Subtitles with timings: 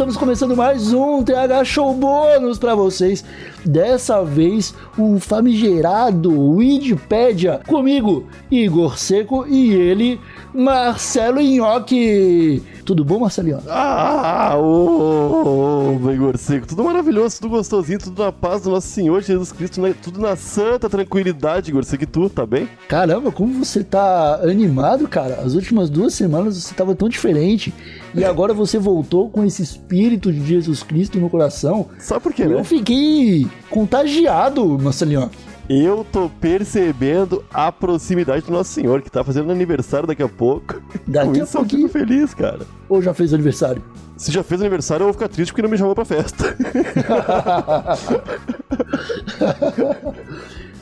[0.00, 3.22] Estamos começando mais um TH Show bônus para vocês.
[3.64, 10.20] Dessa vez, um famigerado Wikipedia comigo, Igor Seco, e ele,
[10.54, 12.62] Marcelo Nhoque.
[12.84, 13.60] Tudo bom, Marcelinho?
[13.68, 19.22] Ah, ô, ô, Igor Seco, tudo maravilhoso, tudo gostosinho, tudo na paz do nosso Senhor
[19.22, 19.94] Jesus Cristo, né?
[20.02, 22.68] tudo na santa tranquilidade, Igor Seco, e tu, tá bem?
[22.88, 25.40] Caramba, como você tá animado, cara.
[25.44, 27.72] As últimas duas semanas você tava tão diferente.
[28.14, 31.88] E agora você voltou com esse espírito de Jesus Cristo no coração.
[31.98, 32.54] Sabe por quê, né?
[32.54, 35.30] Eu fiquei contagiado, Marcelinho.
[35.68, 40.82] Eu tô percebendo a proximidade do Nosso Senhor, que tá fazendo aniversário daqui a pouco.
[41.06, 41.88] Daqui Com a isso eu pouquinho.
[41.88, 42.60] fico feliz, cara.
[42.88, 43.80] Ou já fez aniversário?
[44.16, 46.56] Se já fez aniversário, eu vou ficar triste porque não me chamou pra festa.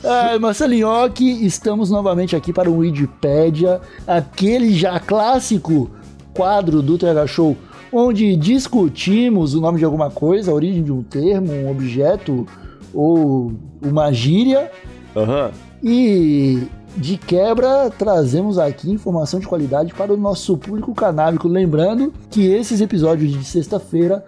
[0.04, 5.90] Ah, Marcelinhoque, estamos novamente aqui para o Wikipedia, aquele já clássico
[6.32, 7.56] quadro do TH Show,
[7.92, 12.46] onde discutimos o nome de alguma coisa, a origem de um termo, um objeto
[12.92, 14.70] ou uma gíria,
[15.16, 15.50] Aham.
[15.82, 16.62] e
[16.96, 21.46] de quebra trazemos aqui informação de qualidade para o nosso público canábico.
[21.46, 24.24] Lembrando que esses episódios de sexta-feira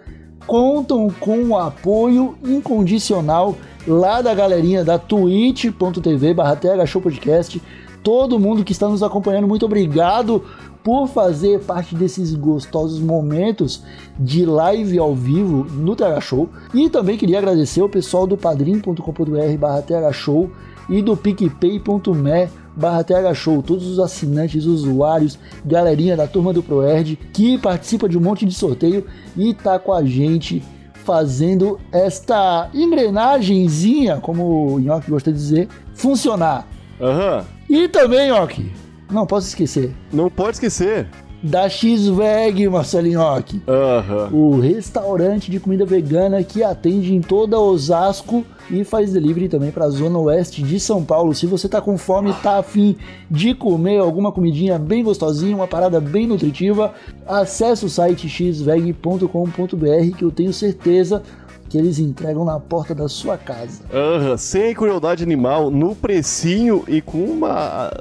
[0.47, 6.59] contam com o apoio incondicional lá da galerinha da twitch.tv barra
[7.03, 7.61] Podcast.
[8.03, 10.43] Todo mundo que está nos acompanhando, muito obrigado
[10.83, 13.83] por fazer parte desses gostosos momentos
[14.19, 16.49] de live ao vivo no TH Show.
[16.73, 20.51] E também queria agradecer o pessoal do padrim.com.br barra TH Show
[20.89, 27.17] e do picpay.me barra TH Show, todos os assinantes, usuários, galerinha da turma do ProErd
[27.33, 29.05] que participa de um monte de sorteio
[29.37, 30.63] e tá com a gente
[31.05, 36.67] fazendo esta engrenagemzinha, como o Nhoque gosta de dizer, funcionar.
[37.01, 37.45] Aham.
[37.69, 38.71] E também, Nhoque,
[39.13, 41.07] não posso esquecer, Não pode esquecer.
[41.43, 43.63] da X-Veg, Marcelinho Nhoque.
[43.67, 44.29] Aham.
[44.33, 49.87] O restaurante de comida vegana que atende em toda Osasco e faz delivery também para
[49.87, 51.35] a zona oeste de São Paulo.
[51.35, 52.95] Se você tá com fome, tá afim
[53.31, 56.93] de comer alguma comidinha bem gostosinha, uma parada bem nutritiva,
[57.27, 61.23] acesse o site xveg.com.br que eu tenho certeza
[61.69, 63.81] que eles entregam na porta da sua casa.
[63.95, 64.37] Aham.
[64.37, 67.93] Sem crueldade animal, no precinho e com uma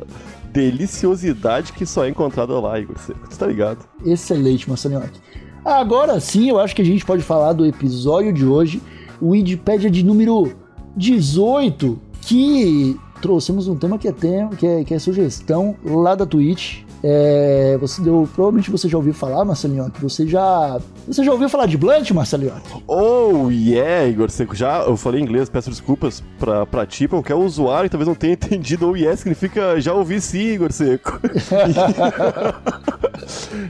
[0.51, 2.95] deliciosidade que só é encontrada lá, Igor.
[3.29, 3.79] Tu tá ligado?
[4.05, 5.03] Excelente, Marcelinho.
[5.63, 8.81] Agora sim, eu acho que a gente pode falar do episódio de hoje,
[9.21, 10.53] o Wikipedia de número
[10.95, 16.25] 18, que trouxemos um tema que é, tema, que é, que é sugestão lá da
[16.25, 16.83] Twitch.
[17.03, 20.79] É, você deu, provavelmente você já ouviu falar, Marcelinho, que você já.
[21.07, 22.53] Você já ouviu falar de Blunt, Marcelinho?
[22.87, 24.55] Oh, yeah, Igor Seco.
[24.55, 28.07] Já eu falei em inglês, peço desculpas pra, pra ti, pra qualquer usuário que talvez
[28.07, 28.89] não tenha entendido.
[28.89, 31.19] Oh, yeah significa já ouvi sim, Igor Seco.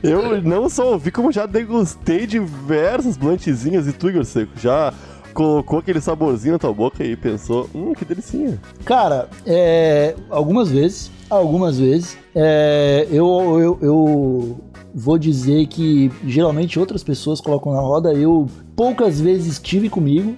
[0.02, 4.94] eu não só ouvi, como já degustei diversas bluntzinhas e tu, Igor Seco, já
[5.34, 8.60] colocou aquele saborzinho na tua boca e pensou, hum, que delicinha.
[8.84, 13.26] Cara, é, algumas vezes, algumas vezes, é, eu,
[13.60, 14.60] eu, eu
[14.94, 20.36] vou dizer que geralmente outras pessoas colocam na roda, eu poucas vezes tive comigo,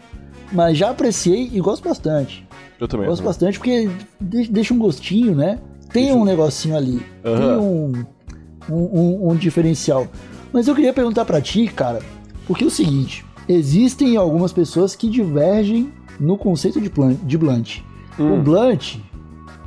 [0.51, 2.45] mas já apreciei e gosto bastante.
[2.79, 3.07] Eu também.
[3.07, 5.59] Gosto bastante porque de- deixa um gostinho, né?
[5.93, 7.59] Tem Deixa um negocinho ali, tem Aham.
[7.59, 7.93] um,
[8.69, 10.07] um, um- um diferencial.
[10.53, 11.99] Mas eu queria perguntar pra ti, cara,
[12.47, 17.79] porque é o seguinte: existem algumas pessoas que divergem no conceito de, plan- de blunt.
[18.19, 18.39] Hum.
[18.39, 18.97] O blunt,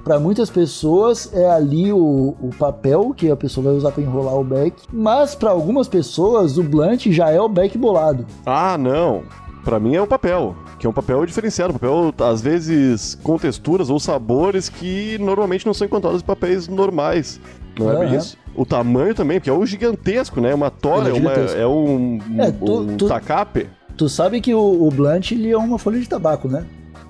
[0.05, 4.35] para muitas pessoas, é ali o, o papel que a pessoa vai usar para enrolar
[4.37, 8.27] o beck, mas para algumas pessoas, o blunt já é o beck bolado.
[8.45, 9.23] Ah, não.
[9.65, 11.73] Pra mim é o papel, que é um papel diferenciado.
[11.73, 17.41] Papel, às vezes, com texturas ou sabores que normalmente não são encontrados em papéis normais.
[17.79, 18.17] Não é Aham.
[18.17, 18.37] isso?
[18.55, 20.55] O tamanho também, porque é o gigantesco, né?
[20.55, 23.69] Uma tora, é é, uma- é um, É, tu- um tu- tacape.
[23.97, 26.65] Tu sabe que o, o blunt ele é uma folha de tabaco, né?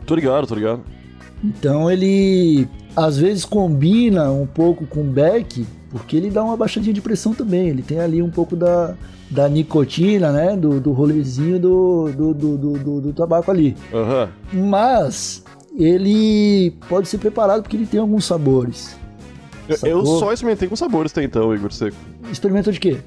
[0.07, 0.81] Tô ligado, tô ligado.
[1.43, 6.93] Então ele às vezes combina um pouco com o beck, porque ele dá uma baixadinha
[6.93, 7.69] de pressão também.
[7.69, 8.95] Ele tem ali um pouco da,
[9.31, 10.57] da nicotina, né?
[10.57, 13.77] Do, do rolezinho do, do, do, do, do- tabaco ali.
[13.93, 14.29] Aham.
[14.53, 15.43] Mas
[15.77, 18.97] ele pode ser preparado porque ele tem alguns sabores.
[19.83, 21.97] Eu- só experimentei com sabores até então, Igor Seco.
[22.31, 22.99] Experimenta de quê?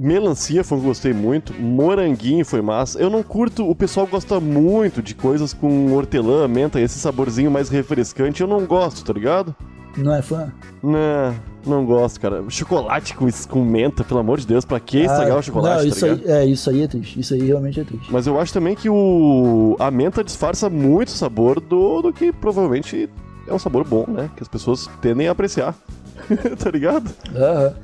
[0.00, 2.98] Melancia foi um que gostei muito, moranguinho foi massa.
[2.98, 7.68] Eu não curto, o pessoal gosta muito de coisas com hortelã, menta, esse saborzinho mais
[7.68, 8.40] refrescante.
[8.40, 9.54] Eu não gosto, tá ligado?
[9.98, 10.50] Não é fã?
[10.82, 11.34] Não,
[11.66, 12.42] não gosto, cara.
[12.48, 15.90] Chocolate com, com menta, pelo amor de Deus, pra que estragar Ah, o chocolate, Não,
[15.90, 16.30] tá isso ligado?
[16.30, 17.20] aí, é, isso aí é triste.
[17.20, 18.10] Isso aí realmente é triste.
[18.10, 22.32] Mas eu acho também que o a menta disfarça muito o sabor do, do que
[22.32, 23.10] provavelmente
[23.46, 24.30] é um sabor bom, né?
[24.34, 25.74] Que as pessoas tendem a apreciar.
[26.58, 27.10] tá ligado?
[27.36, 27.74] Aham.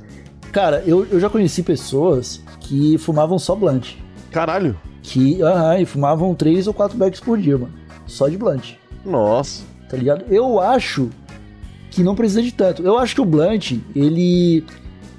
[0.57, 3.93] Cara, eu, eu já conheci pessoas que fumavam só blunt.
[4.31, 4.75] Caralho.
[5.03, 7.73] Que, aham, e fumavam três ou quatro bags por dia, mano.
[8.07, 8.71] Só de blunt,
[9.05, 9.63] Nossa.
[9.87, 10.25] tá ligado?
[10.31, 11.11] Eu acho
[11.91, 12.81] que não precisa de tanto.
[12.81, 14.65] Eu acho que o blunt, ele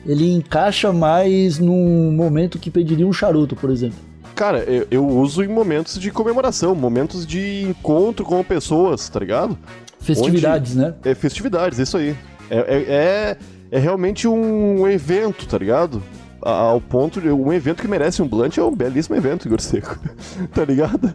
[0.05, 3.99] ele encaixa mais num momento que pediria um charuto, por exemplo.
[4.35, 9.57] Cara, eu, eu uso em momentos de comemoração, momentos de encontro com pessoas, tá ligado?
[10.01, 10.95] Festividades, né?
[11.05, 12.17] É festividades, isso aí.
[12.51, 13.37] É, é, é,
[13.71, 16.03] é realmente um evento, tá ligado?
[16.41, 17.29] Ao ponto de.
[17.31, 19.99] Um evento que merece um blunt é um belíssimo evento, Igor Seco.
[20.55, 21.13] tá ligado?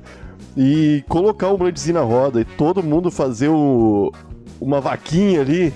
[0.55, 4.11] E colocar um bluntzinho na roda e todo mundo fazer o.
[4.61, 5.73] Uma vaquinha ali,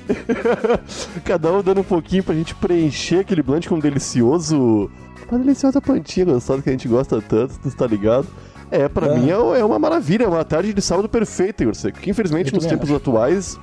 [1.26, 4.90] cada um dando um pouquinho pra gente preencher aquele blunt com um delicioso.
[5.30, 8.28] Uma deliciosa plantinha gostosa que a gente gosta tanto, tu tá ligado?
[8.72, 9.18] É, pra É.
[9.18, 12.00] mim é, é uma maravilha, é uma tarde de sábado perfeita, Igor Seco.
[12.00, 13.60] Que infelizmente nos tempos atuais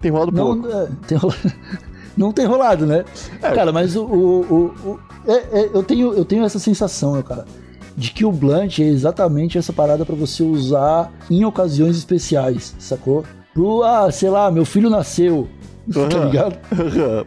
[0.00, 0.56] tem rolado pouco.
[0.66, 1.34] Não, é, tem rola-
[2.16, 3.04] não tem rolado, né?
[3.42, 3.50] É.
[3.52, 4.04] Cara, mas o.
[4.04, 4.40] o-
[4.84, 7.44] o- o- é- é, eu, tenho, eu tenho essa sensação, meu cara.
[7.96, 13.24] De que o blunt é exatamente essa parada pra você usar em ocasiões especiais, sacou?
[13.54, 15.48] Pro, ah, sei lá, meu filho nasceu,
[15.92, 16.24] tá Aham.
[16.26, 16.58] ligado?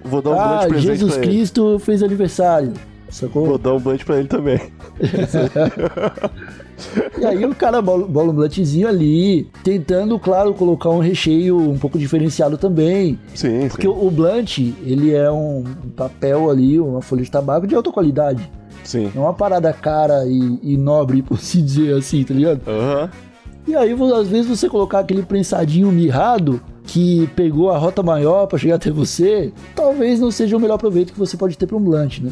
[0.05, 1.31] Vou dar um ah, blunt presente Jesus pra ele.
[1.33, 2.73] Cristo fez aniversário,
[3.09, 3.45] sacou?
[3.47, 4.59] Vou dar um blunt pra ele também.
[7.19, 11.97] E aí o cara bola, um bluntzinho ali, tentando, claro, colocar um recheio um pouco
[11.97, 13.19] diferenciado também.
[13.33, 13.93] Sim, Porque sim.
[13.93, 15.63] o blunt, ele é um
[15.95, 18.49] papel ali, uma folha de tabaco de alta qualidade.
[18.83, 19.11] Sim.
[19.15, 22.61] É uma parada cara e, e nobre, por se dizer assim, tá ligado?
[22.67, 23.09] Aham.
[23.67, 28.57] E aí, às vezes, você colocar aquele prensadinho mirrado que pegou a rota maior pra
[28.57, 31.79] chegar até você, talvez não seja o melhor proveito que você pode ter pra um
[31.79, 32.31] blunt, né?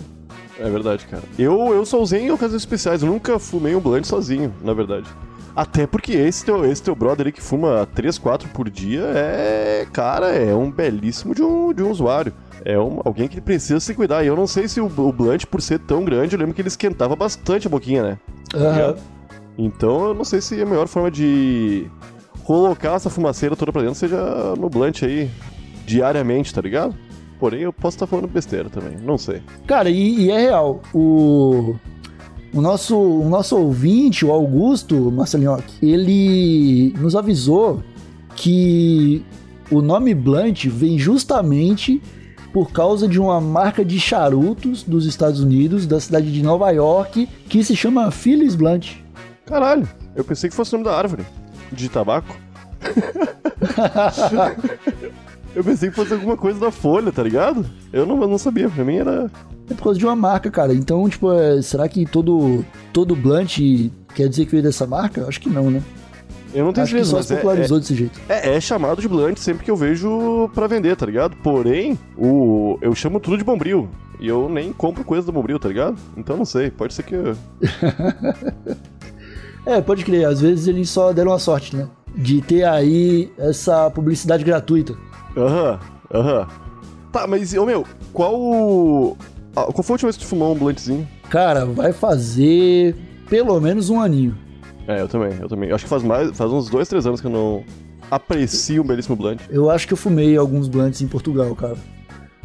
[0.60, 1.24] É verdade, cara.
[1.38, 3.02] Eu, eu só usei em ocasiões especiais.
[3.02, 5.08] Eu nunca fumei um blunt sozinho, na verdade.
[5.56, 9.88] Até porque esse teu, esse teu brother aí que fuma 3, 4 por dia é.
[9.92, 12.34] Cara, é um belíssimo de um, de um usuário.
[12.64, 14.24] É um, alguém que precisa se cuidar.
[14.24, 16.62] E eu não sei se o, o blunt, por ser tão grande, eu lembro que
[16.62, 18.20] ele esquentava bastante a boquinha, né?
[18.54, 18.96] Aham.
[19.58, 21.88] Então eu não sei se a melhor forma de
[22.44, 25.30] colocar essa fumaceira toda pra dentro seja no blunt aí,
[25.86, 26.96] diariamente, tá ligado?
[27.40, 29.42] Porém, eu posso estar falando besteira também, não sei.
[29.66, 30.82] Cara, e, e é real.
[30.94, 31.76] O,
[32.54, 37.84] o, nosso, o nosso ouvinte, o Augusto Marcelinhoc, ele nos avisou
[38.36, 39.24] que
[39.70, 42.02] o nome Blunt vem justamente
[42.52, 47.28] por causa de uma marca de charutos dos Estados Unidos, da cidade de Nova York,
[47.48, 48.96] que se chama Phyllis Blunt.
[49.46, 51.24] Caralho, eu pensei que fosse o nome da árvore,
[51.72, 52.36] de tabaco.
[55.58, 57.66] eu pensei que fosse alguma coisa da folha, tá ligado?
[57.92, 59.30] Eu não, eu não sabia, pra mim era...
[59.70, 60.74] É por causa de uma marca, cara.
[60.74, 62.64] Então, tipo, é, será que todo,
[62.94, 63.58] todo Blunt
[64.16, 65.28] quer dizer que veio dessa marca?
[65.28, 65.82] Acho que não, né?
[66.54, 68.20] Eu não tenho Acho que certeza, só se é- popularizou desse jeito.
[68.30, 71.36] É, é chamado de blunt sempre que eu vejo pra vender, tá ligado?
[71.44, 73.90] Porém, o eu chamo tudo de bombril.
[74.20, 75.98] E eu nem compro coisa do bombril, tá ligado?
[76.16, 77.16] Então não sei, pode ser que.
[79.66, 80.26] É, pode crer.
[80.26, 81.90] Às vezes eles só deram a sorte, né?
[82.16, 84.96] De ter aí essa publicidade gratuita.
[85.38, 85.80] Aham,
[86.14, 86.48] aham.
[87.12, 89.16] Tá, mas, ô meu, qual.
[89.56, 91.08] ah, qual foi a última vez que tu fumou um bluntzinho?
[91.30, 92.96] Cara, vai fazer
[93.30, 94.38] pelo menos um aninho.
[94.88, 95.72] É, eu também, eu também.
[95.72, 96.36] Acho que faz mais.
[96.36, 97.64] Faz uns dois, três anos que eu não
[98.10, 99.42] aprecio um belíssimo blunt.
[99.50, 101.76] Eu acho que eu fumei alguns blunts em Portugal, cara.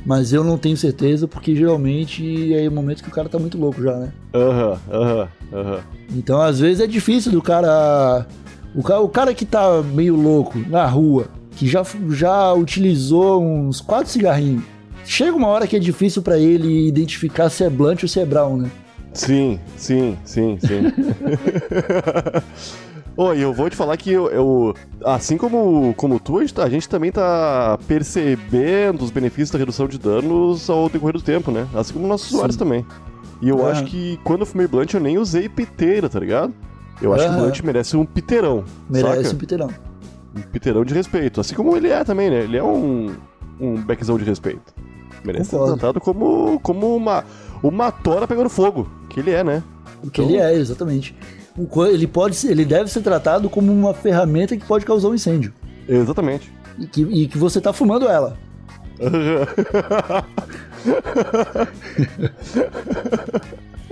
[0.05, 3.57] Mas eu não tenho certeza, porque geralmente é o momento que o cara tá muito
[3.57, 4.13] louco já, né?
[4.35, 5.81] Aham, aham, aham.
[6.13, 8.27] Então, às vezes é difícil do cara.
[8.75, 13.81] O cara, o cara que tá meio louco na rua, que já, já utilizou uns
[13.81, 14.63] quatro cigarrinhos.
[15.05, 18.25] Chega uma hora que é difícil pra ele identificar se é blunt ou se é
[18.25, 18.71] brown, né?
[19.13, 20.93] Sim, sim, sim, sim.
[23.15, 26.65] Oi, eu vou te falar que eu, eu- assim como, como tu, a gente, tá-
[26.65, 31.51] a gente também tá percebendo os benefícios da redução de danos ao decorrer do tempo,
[31.51, 31.67] né?
[31.75, 32.37] Assim como nossos Sim.
[32.37, 32.87] usuários também.
[33.43, 33.73] E eu É.
[33.73, 36.55] acho que quando eu fumei blunt eu nem usei piteira, tá ligado?
[37.03, 39.35] Eu acho que o blunt merece um piteirão, Merece saca?
[39.35, 39.69] um piterão.
[40.35, 41.41] Um piteirão de respeito.
[41.41, 42.41] Assim como ele é também, né?
[42.41, 43.15] Ele é um,
[43.61, 44.75] um beckzão de respeito.
[45.25, 47.25] Merece ser tratado como, como uma,
[47.63, 49.63] uma tora pegando fogo, que ele é, né?
[50.03, 51.15] O que ele é, exatamente.
[51.93, 55.53] Ele, pode ser, ele deve ser tratado como uma ferramenta que pode causar um incêndio.
[55.89, 56.53] Exatamente.
[56.79, 58.37] E que, e que você tá fumando ela.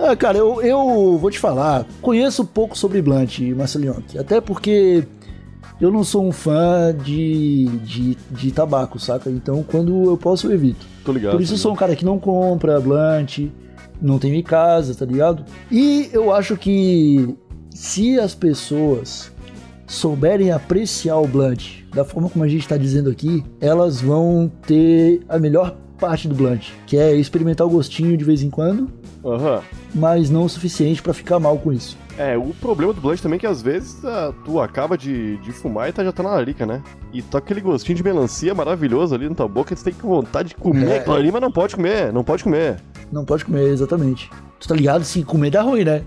[0.03, 4.17] Ah, cara, eu, eu vou te falar, conheço pouco sobre Blunt, Marcelinhoque.
[4.17, 5.05] Até porque
[5.81, 9.29] eu não sou um fã de, de, de tabaco, saca?
[9.29, 10.85] Então, quando eu posso, eu evito.
[11.03, 11.33] Tô ligado.
[11.33, 13.39] Por isso eu sou um cara que não compra Blunt,
[14.01, 15.43] não tenho em casa, tá ligado?
[15.71, 17.35] E eu acho que
[17.71, 19.31] se as pessoas
[19.87, 25.21] souberem apreciar o Blunt da forma como a gente tá dizendo aqui, elas vão ter
[25.27, 28.89] a melhor parte do blunt, que é experimentar o gostinho de vez em quando,
[29.23, 29.61] Aham.
[29.93, 31.95] mas não o suficiente pra ficar mal com isso.
[32.17, 35.51] É, o problema do blunt também é que às vezes ah, tu acaba de, de
[35.51, 36.83] fumar e tá, já tá na larica, né?
[37.13, 40.49] E tá aquele gostinho de melancia maravilhoso ali na tua boca, tu tem com vontade
[40.49, 40.97] de comer É.
[40.99, 42.77] aquilo ali, mas não pode comer, não pode comer.
[43.11, 44.29] Não pode comer, exatamente.
[44.59, 45.03] Tu tá ligado?
[45.03, 46.03] Se comer dá ruim, né?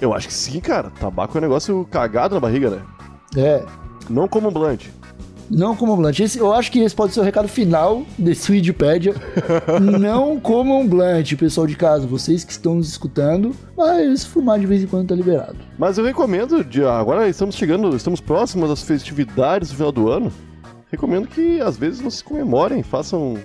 [0.00, 0.90] Eu acho que sim, cara.
[0.90, 2.82] Tabaco é um negócio cagado na barriga, né?
[3.36, 3.64] É.
[4.10, 4.88] Não como um blunt.
[5.50, 6.18] Não comam blunt.
[6.20, 9.14] Esse, eu acho que esse pode ser o recado final desse Wikipedia.
[10.00, 12.06] não comam blunt, pessoal de casa.
[12.06, 15.56] Vocês que estão nos escutando, mas fumar de vez em quando tá liberado.
[15.78, 20.32] Mas eu recomendo, de, agora estamos chegando, estamos próximos das festividades do final do ano.
[20.90, 23.36] Recomendo que às vezes vocês comemorem, façam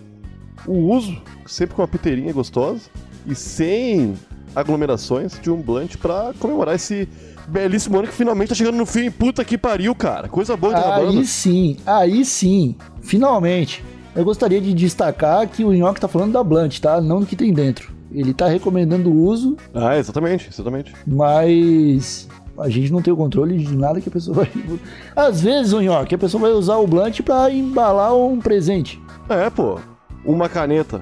[0.67, 2.81] o uso, sempre com uma piteirinha gostosa
[3.25, 4.15] e sem
[4.55, 7.08] aglomerações de um blunt pra comemorar esse
[7.48, 9.10] belíssimo ano que finalmente tá chegando no fim.
[9.12, 10.27] Puta que pariu, cara.
[10.27, 13.84] Coisa boa tá Aí sim, aí sim, finalmente.
[14.15, 17.00] Eu gostaria de destacar que o Nhoque tá falando da blunt, tá?
[17.00, 17.91] Não do que tem dentro.
[18.12, 20.93] Ele tá recomendando o uso, Ah, exatamente, exatamente.
[21.08, 22.27] mas
[22.58, 24.51] a gente não tem o controle de nada que a pessoa vai.
[25.15, 29.01] Às vezes, o Nhoque, a pessoa vai usar o blunt pra embalar um presente.
[29.29, 29.79] É, pô.
[30.25, 31.01] Uma caneta.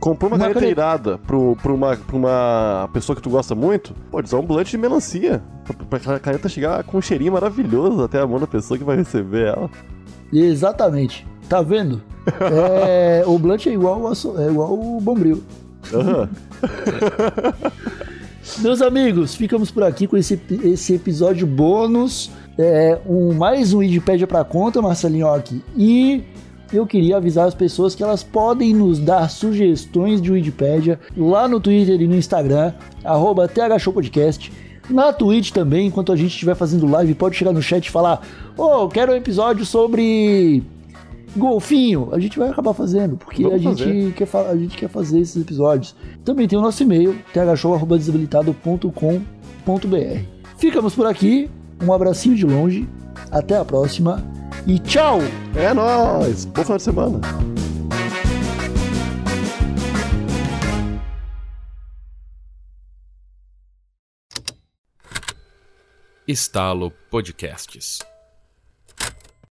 [0.00, 0.80] Comprou uma, Uma caneta, caneta.
[0.80, 4.68] irada pro, pra, uma, pra uma pessoa que tu gosta muito, pode usar um blunt
[4.70, 5.42] de melancia.
[5.64, 8.84] Pra, pra aquela caneta chegar com um cheirinho maravilhoso até a mão da pessoa que
[8.84, 9.70] vai receber ela.
[10.32, 11.26] Exatamente.
[11.48, 12.02] Tá vendo?
[12.86, 15.42] É, o blunt é igual, a é igual o bombril.
[15.92, 16.28] Aham.
[18.60, 22.30] Meus amigos, ficamos por aqui com esse, esse episódio bônus.
[22.58, 25.62] É, um, mais um Wikipedia pra conta, Marcelinho aqui.
[25.76, 26.22] E
[26.72, 31.60] eu queria avisar as pessoas que elas podem nos dar sugestões de Wikipedia lá no
[31.60, 32.72] Twitter e no Instagram,
[33.04, 34.52] arroba THShowPodcast.
[34.88, 38.20] Na Twitch também, enquanto a gente estiver fazendo live, pode chegar no chat e falar:
[38.56, 40.62] Ô, eu quero um episódio sobre
[41.34, 42.10] golfinho.
[42.12, 45.40] A gente vai acabar fazendo, porque Vamos a gente, quer a gente quer fazer esses
[45.40, 45.96] episódios.
[46.24, 50.20] Também tem o nosso e-mail, thshow.desabilitado.com.br.
[50.58, 51.50] Ficamos por aqui,
[51.82, 52.86] um abracinho de longe,
[53.30, 54.22] até a próxima
[54.66, 55.20] e tchau!
[55.56, 56.44] É nóis!
[56.46, 57.20] Bom final de semana!
[66.26, 67.98] Estalo Podcasts.